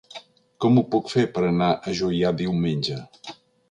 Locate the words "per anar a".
1.37-1.97